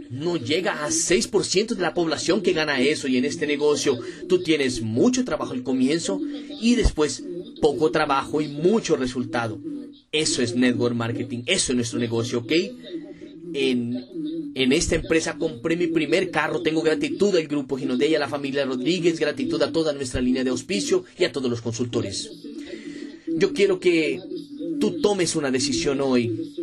[0.10, 4.42] no llega a 6% de la población que gana eso y en este negocio tú
[4.42, 6.20] tienes mucho trabajo al comienzo
[6.60, 7.24] y después
[7.62, 9.60] poco trabajo y mucho resultado.
[10.12, 12.52] Eso es network marketing, eso es nuestro negocio, ¿ok?
[13.54, 14.06] En,
[14.56, 18.65] en esta empresa compré mi primer carro, tengo gratitud al grupo Ginodella, a la familia
[18.65, 22.32] Rodríguez, gratitud a toda nuestra línea de auspicio y a todos los consultores.
[23.28, 24.19] Yo quiero que
[24.80, 26.54] tú tomes una decisión hoy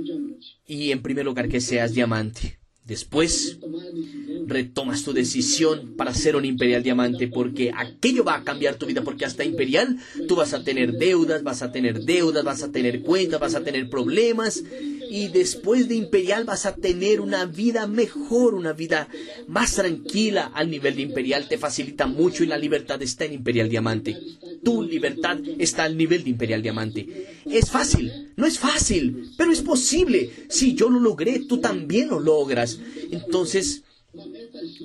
[0.66, 2.58] y en primer lugar que seas diamante.
[2.84, 3.58] Después
[4.46, 9.02] retomas tu decisión para ser un imperial diamante porque aquello va a cambiar tu vida
[9.02, 13.02] porque hasta imperial tú vas a tener deudas, vas a tener deudas, vas a tener
[13.02, 14.62] cuentas, vas a tener problemas
[15.10, 19.08] y después de imperial vas a tener una vida mejor, una vida
[19.46, 23.68] más tranquila al nivel de imperial, te facilita mucho y la libertad está en imperial
[23.68, 24.16] diamante.
[24.62, 27.26] Tu libertad está al nivel de imperial diamante.
[27.46, 30.30] Es fácil, no es fácil, pero es posible.
[30.48, 32.78] Si yo lo logré, tú también lo logras.
[33.10, 33.82] Entonces,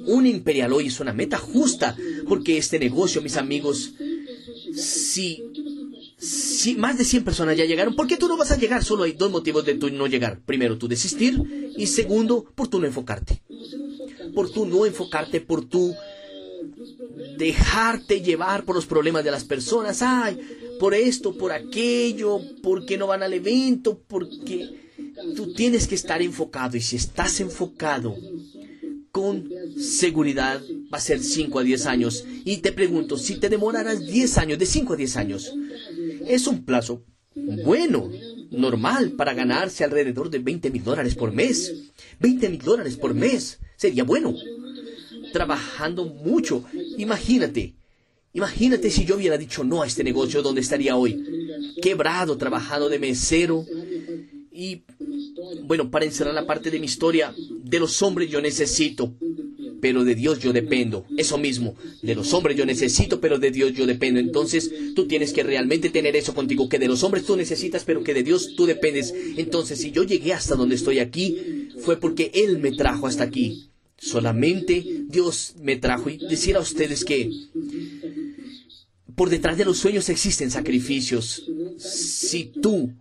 [0.06, 1.96] un imperial hoy es una meta justa,
[2.28, 3.94] porque este negocio, mis amigos,
[4.76, 5.44] si,
[6.18, 8.84] si más de 100 personas ya llegaron, ¿por qué tú no vas a llegar?
[8.84, 10.40] Solo hay dos motivos de tu no llegar.
[10.46, 13.42] Primero, tu desistir y segundo, por tu no enfocarte.
[14.34, 15.94] Por tu no enfocarte, por tu
[17.38, 20.02] dejarte llevar por los problemas de las personas.
[20.02, 20.40] Ay,
[20.80, 24.70] por esto, por aquello, porque no van al evento, porque
[25.36, 26.78] tú tienes que estar enfocado.
[26.78, 28.16] Y si estás enfocado,
[29.12, 30.62] con seguridad
[30.94, 32.26] va a ser 5 a 10 años.
[32.46, 35.54] Y te pregunto, si te demoraras 10 años, de 5 a 10 años,
[36.26, 38.12] es un plazo bueno,
[38.52, 41.92] normal, para ganarse alrededor de 20 mil dólares por mes.
[42.20, 44.36] 20 mil dólares por mes sería bueno.
[45.32, 46.66] Trabajando mucho.
[46.98, 47.74] Imagínate,
[48.34, 51.24] imagínate si yo hubiera dicho no a este negocio, ¿dónde estaría hoy?
[51.82, 53.66] Quebrado, trabajando de mesero.
[54.52, 54.82] Y
[55.64, 57.34] bueno, para encerrar la parte de mi historia,
[57.64, 59.14] de los hombres yo necesito,
[59.80, 61.06] pero de Dios yo dependo.
[61.18, 64.20] Eso mismo, de los hombres yo necesito, pero de Dios yo dependo.
[64.20, 68.04] Entonces tú tienes que realmente tener eso contigo, que de los hombres tú necesitas, pero
[68.04, 69.14] que de Dios tú dependes.
[69.38, 73.70] Entonces si yo llegué hasta donde estoy aquí, fue porque Él me trajo hasta aquí.
[73.98, 76.10] Solamente Dios me trajo.
[76.10, 77.30] Y decir a ustedes que
[79.16, 81.44] por detrás de los sueños existen sacrificios.
[81.78, 82.92] Si tú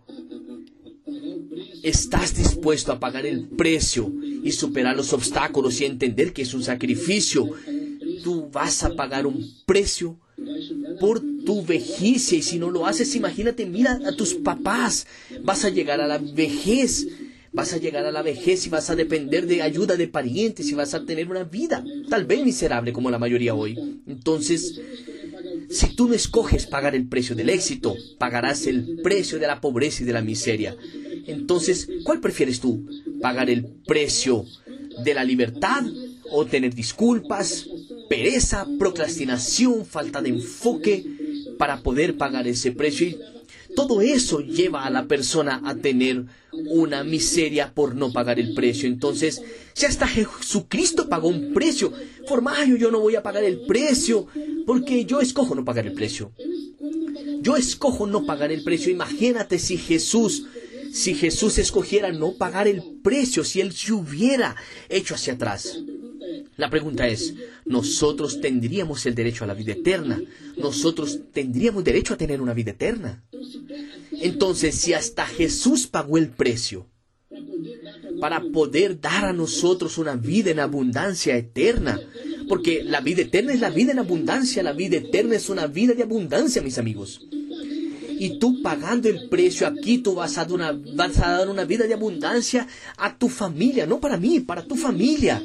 [1.83, 4.11] estás dispuesto a pagar el precio
[4.43, 7.49] y superar los obstáculos y entender que es un sacrificio,
[8.23, 10.19] tú vas a pagar un precio
[10.99, 15.07] por tu vejez y si no lo haces, imagínate, mira a tus papás,
[15.43, 17.07] vas a llegar a la vejez,
[17.51, 20.73] vas a llegar a la vejez y vas a depender de ayuda de parientes y
[20.73, 24.01] vas a tener una vida tal vez miserable como la mayoría hoy.
[24.07, 24.79] Entonces,
[25.69, 30.03] si tú no escoges pagar el precio del éxito, pagarás el precio de la pobreza
[30.03, 30.75] y de la miseria.
[31.27, 32.85] Entonces, ¿cuál prefieres tú?
[33.21, 34.45] ¿Pagar el precio
[35.03, 35.83] de la libertad
[36.31, 37.67] o tener disculpas,
[38.09, 41.05] pereza, procrastinación, falta de enfoque
[41.57, 43.07] para poder pagar ese precio?
[43.07, 43.17] Y
[43.75, 48.87] todo eso lleva a la persona a tener una miseria por no pagar el precio.
[48.87, 49.41] Entonces,
[49.73, 51.93] si hasta Jesucristo pagó un precio,
[52.27, 54.27] Formayo, yo no voy a pagar el precio
[54.65, 56.31] porque yo escojo no pagar el precio.
[57.41, 58.91] Yo escojo no pagar el precio.
[58.91, 60.45] Imagínate si Jesús
[60.91, 64.55] si Jesús escogiera no pagar el precio, si Él se hubiera
[64.89, 65.79] hecho hacia atrás.
[66.57, 67.33] La pregunta es,
[67.65, 70.21] ¿nosotros tendríamos el derecho a la vida eterna?
[70.57, 73.23] ¿Nosotros tendríamos derecho a tener una vida eterna?
[74.11, 76.87] Entonces, si hasta Jesús pagó el precio
[78.19, 81.99] para poder dar a nosotros una vida en abundancia eterna,
[82.47, 85.93] porque la vida eterna es la vida en abundancia, la vida eterna es una vida
[85.93, 87.27] de abundancia, mis amigos
[88.21, 91.65] y tú pagando el precio aquí, tú vas a, dar una, vas a dar una
[91.65, 95.41] vida de abundancia a tu familia, no para mí, para tu familia.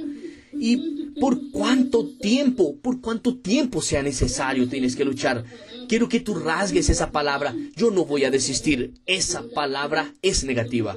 [0.53, 5.43] Y por cuánto tiempo, por cuánto tiempo sea necesario tienes que luchar.
[5.89, 7.57] Quiero que tú rasgues esa palabra.
[7.77, 8.93] Yo no voy a desistir.
[9.07, 10.95] Esa palabra es negativa.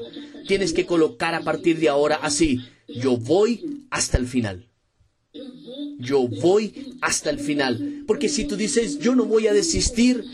[0.50, 2.60] Tienes que colocar a partir de ahora así.
[2.90, 4.68] Yo voy hasta el final.
[5.98, 8.04] Yo voy hasta el final.
[8.06, 10.26] Porque si tú dices, yo no voy a desistir,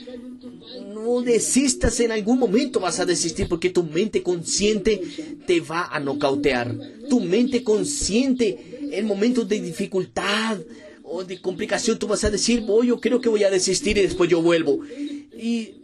[1.06, 5.00] no desistas, en algún momento vas a desistir porque tu mente consciente
[5.46, 6.76] te va a nocautear.
[7.08, 10.58] Tu mente consciente en momentos de dificultad
[11.04, 14.02] o de complicación tú vas a decir, voy, yo creo que voy a desistir y
[14.02, 14.80] después yo vuelvo.
[15.38, 15.76] Y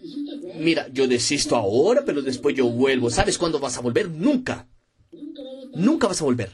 [0.59, 3.11] mira, yo desisto ahora, pero después yo vuelvo.
[3.11, 4.09] ¿Sabes cuándo vas a volver?
[4.09, 4.67] Nunca.
[5.75, 6.51] Nunca vas a volver.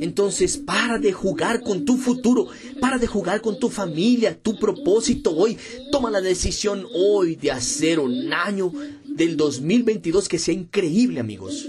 [0.00, 2.48] Entonces, para de jugar con tu futuro,
[2.80, 5.56] para de jugar con tu familia, tu propósito hoy.
[5.90, 8.72] Toma la decisión hoy de hacer un año
[9.06, 11.68] del 2022 que sea increíble, amigos.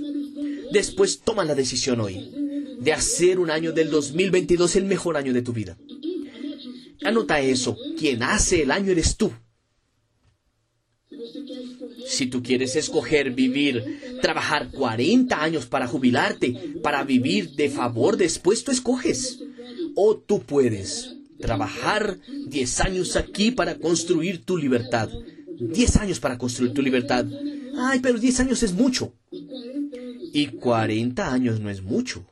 [0.71, 2.31] Después toma la decisión hoy
[2.79, 5.77] de hacer un año del 2022 el mejor año de tu vida.
[7.03, 9.31] Anota eso, quien hace el año eres tú.
[12.05, 18.63] Si tú quieres escoger vivir, trabajar 40 años para jubilarte, para vivir de favor después,
[18.63, 19.39] tú escoges.
[19.95, 25.09] O tú puedes trabajar 10 años aquí para construir tu libertad.
[25.59, 27.25] 10 años para construir tu libertad.
[27.77, 29.13] Ay, pero 10 años es mucho.
[30.33, 32.25] Y 40 años no es mucho.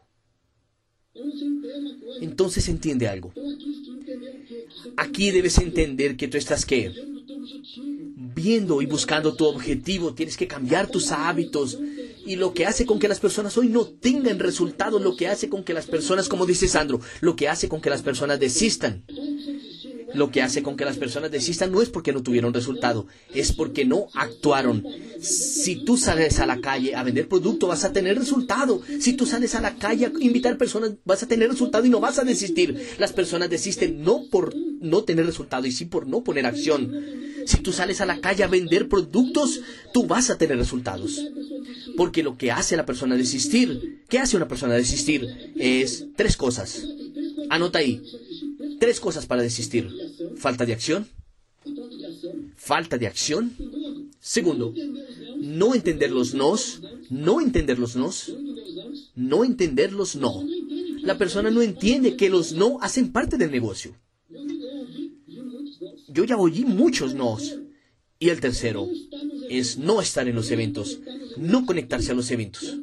[2.22, 3.34] Entonces entiende algo.
[4.96, 6.92] Aquí debes entender que tú estás qué?
[8.38, 11.80] Viendo y buscando tu objetivo, tienes que cambiar tus hábitos.
[12.24, 15.50] Y lo que hace con que las personas hoy no tengan resultados, lo que hace
[15.50, 19.04] con que las personas, como dice Sandro, lo que hace con que las personas desistan
[20.14, 23.52] lo que hace con que las personas desistan no es porque no tuvieron resultado, es
[23.52, 24.84] porque no actuaron.
[25.20, 28.82] Si tú sales a la calle a vender producto, vas a tener resultado.
[29.00, 32.00] Si tú sales a la calle a invitar personas, vas a tener resultado y no
[32.00, 32.96] vas a desistir.
[32.98, 36.92] Las personas desisten no por no tener resultado, y sí por no poner acción.
[37.48, 39.62] Si tú sales a la calle a vender productos,
[39.94, 41.26] tú vas a tener resultados.
[41.96, 45.54] Porque lo que hace a la persona desistir, ¿qué hace una persona desistir?
[45.56, 46.86] Es tres cosas.
[47.50, 48.04] Anota ahí.
[48.82, 49.90] Tres cosas para desistir.
[50.36, 51.08] Falta de acción.
[52.58, 53.56] Falta de acción.
[54.20, 54.74] Segundo,
[55.38, 56.82] no entender los nos.
[57.10, 58.30] No entender los nos.
[59.16, 60.44] No entender los no.
[61.02, 63.96] La persona no entiende que los no hacen parte del negocio.
[66.18, 67.60] Yo ya oí muchos nos.
[68.18, 68.90] Y el tercero
[69.52, 71.00] es no estar en los eventos,
[71.38, 72.76] no conectarse a los eventos,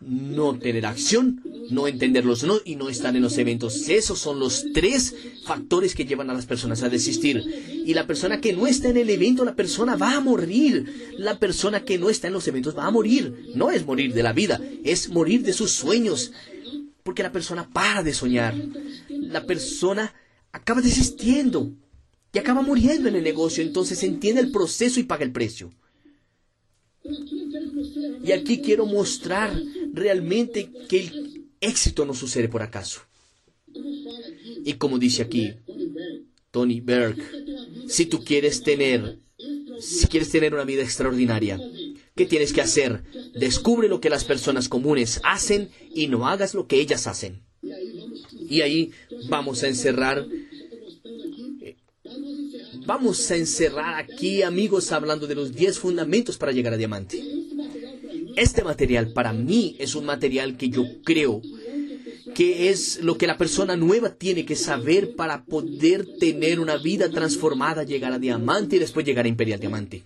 [0.00, 1.42] no tener acción
[1.72, 3.88] no entenderlos no y no estar en los eventos.
[3.88, 7.42] Esos son los tres factores que llevan a las personas a desistir.
[7.84, 11.14] Y la persona que no está en el evento, la persona va a morir.
[11.18, 13.52] La persona que no está en los eventos va a morir.
[13.54, 16.32] No es morir de la vida, es morir de sus sueños.
[17.02, 18.54] Porque la persona para de soñar.
[19.08, 20.14] La persona
[20.52, 21.72] acaba desistiendo
[22.32, 23.62] y acaba muriendo en el negocio.
[23.62, 25.72] Entonces entiende el proceso y paga el precio.
[28.24, 29.60] Y aquí quiero mostrar
[29.92, 33.02] realmente que el éxito no sucede por acaso.
[34.64, 35.54] Y como dice aquí
[36.50, 37.16] Tony Berg,
[37.88, 39.18] si tú quieres tener,
[39.80, 41.60] si quieres tener una vida extraordinaria,
[42.14, 43.02] ¿qué tienes que hacer?
[43.34, 47.42] Descubre lo que las personas comunes hacen y no hagas lo que ellas hacen.
[48.48, 48.92] Y ahí
[49.28, 50.26] vamos a encerrar
[52.84, 57.22] Vamos a encerrar aquí, amigos, hablando de los 10 fundamentos para llegar a diamante.
[58.36, 61.42] Este material para mí es un material que yo creo
[62.34, 67.10] que es lo que la persona nueva tiene que saber para poder tener una vida
[67.10, 70.04] transformada, llegar a diamante y después llegar a imperial diamante.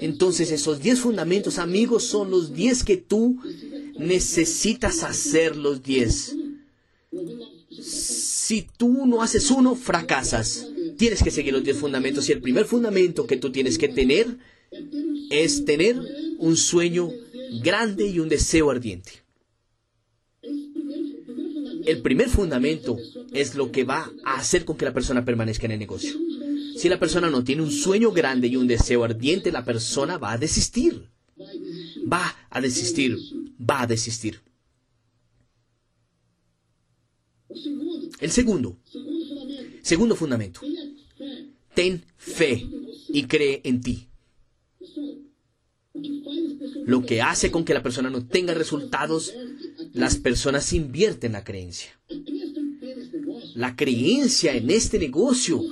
[0.00, 3.38] Entonces esos 10 fundamentos, amigos, son los 10 que tú
[3.98, 6.36] necesitas hacer los 10.
[7.80, 10.66] Si tú no haces uno, fracasas.
[10.96, 14.38] Tienes que seguir los 10 fundamentos y el primer fundamento que tú tienes que tener
[15.30, 15.96] es tener
[16.38, 17.10] un sueño
[17.62, 19.12] grande y un deseo ardiente.
[21.86, 22.96] El primer fundamento
[23.32, 26.14] es lo que va a hacer con que la persona permanezca en el negocio.
[26.76, 30.32] Si la persona no tiene un sueño grande y un deseo ardiente, la persona va
[30.32, 31.08] a desistir.
[32.12, 33.16] Va a desistir.
[33.58, 34.40] Va a desistir.
[38.20, 38.78] El segundo.
[39.86, 40.62] Segundo fundamento.
[41.72, 42.66] Ten fe
[43.08, 44.08] y cree en ti.
[46.84, 49.32] Lo que hace con que la persona no tenga resultados,
[49.92, 51.90] las personas invierten la creencia.
[53.54, 55.62] La creencia en este negocio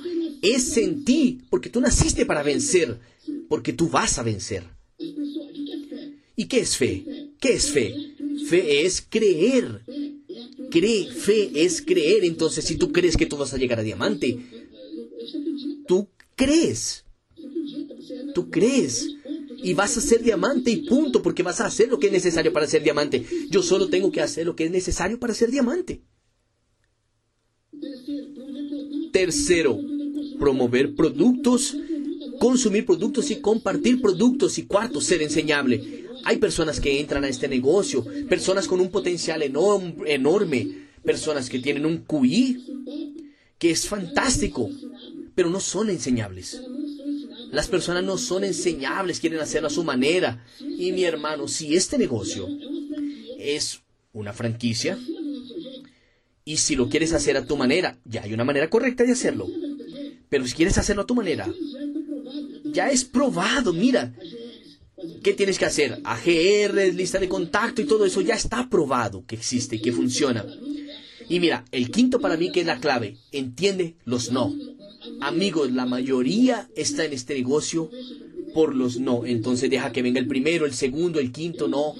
[0.41, 2.97] es en ti, porque tú naciste para vencer,
[3.49, 4.63] porque tú vas a vencer.
[6.37, 7.03] ¿Y qué es fe?
[7.41, 7.93] ¿Qué es fe?
[8.47, 9.81] Fe es creer.
[10.75, 12.25] Cree, fe es creer.
[12.25, 14.37] Entonces, si tú crees que tú vas a llegar a diamante,
[15.87, 17.05] tú crees.
[18.33, 19.07] Tú crees
[19.63, 22.51] y vas a ser diamante y punto, porque vas a hacer lo que es necesario
[22.51, 23.25] para ser diamante.
[23.49, 26.01] Yo solo tengo que hacer lo que es necesario para ser diamante.
[29.13, 29.79] Tercero,
[30.37, 31.73] promover productos,
[32.37, 34.57] consumir productos y compartir productos.
[34.57, 36.04] Y cuarto, ser enseñable.
[36.25, 41.85] Hay personas que entran a este negocio, personas con un potencial enorme, personas que tienen
[41.85, 42.83] un QI
[43.57, 44.69] que es fantástico,
[45.33, 46.61] pero no son enseñables.
[47.51, 50.43] Las personas no son enseñables, quieren hacerlo a su manera.
[50.59, 52.47] Y mi hermano, si este negocio
[53.39, 54.97] es una franquicia,
[56.43, 59.47] y si lo quieres hacer a tu manera, ya hay una manera correcta de hacerlo.
[60.29, 61.47] Pero si quieres hacerlo a tu manera,
[62.65, 64.13] ya es probado, mira,
[65.23, 66.01] ¿Qué tienes que hacer?
[66.03, 70.45] AGR, lista de contacto y todo eso ya está probado que existe y que funciona.
[71.27, 74.53] Y mira, el quinto para mí que es la clave, entiende los no.
[75.21, 77.89] Amigos, la mayoría está en este negocio
[78.53, 79.25] por los no.
[79.25, 81.95] Entonces deja que venga el primero, el segundo, el quinto, no.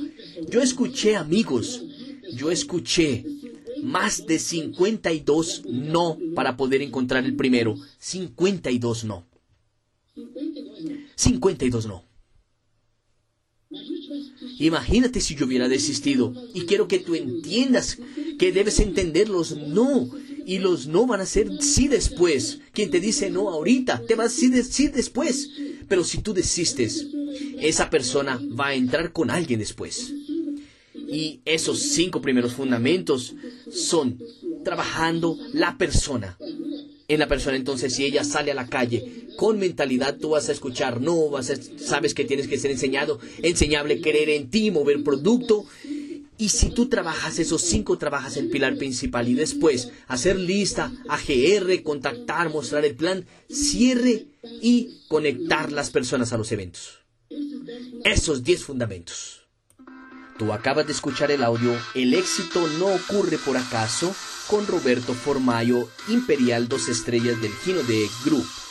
[0.49, 1.83] Yo escuché, amigos,
[2.33, 3.25] yo escuché
[3.81, 7.75] más de 52 no para poder encontrar el primero.
[7.99, 9.25] 52 no.
[11.15, 12.03] 52 no.
[14.59, 16.33] Imagínate si yo hubiera desistido.
[16.53, 17.97] Y quiero que tú entiendas
[18.39, 20.09] que debes entender los no.
[20.45, 22.59] Y los no van a ser sí después.
[22.71, 25.49] Quien te dice no ahorita, te va a decir después.
[25.87, 27.07] Pero si tú desistes,
[27.59, 30.13] esa persona va a entrar con alguien después.
[30.93, 33.35] Y esos cinco primeros fundamentos
[33.71, 34.19] son
[34.63, 36.37] trabajando la persona.
[37.07, 40.51] En la persona entonces si ella sale a la calle con mentalidad tú vas a
[40.51, 45.03] escuchar no, vas a, sabes que tienes que ser enseñado, enseñable, creer en ti, mover
[45.03, 45.65] producto.
[46.37, 51.81] Y si tú trabajas esos cinco, trabajas el pilar principal y después hacer lista, AGR,
[51.83, 54.25] contactar, mostrar el plan, cierre
[54.61, 56.99] y conectar las personas a los eventos.
[58.03, 59.45] Esos diez fundamentos.
[60.37, 64.13] Tú acabas de escuchar el audio El éxito no ocurre por acaso
[64.47, 68.64] con Roberto Formayo, Imperial Dos Estrellas del Gino de Group.